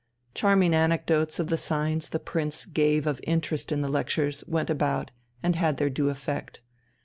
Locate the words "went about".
4.47-5.11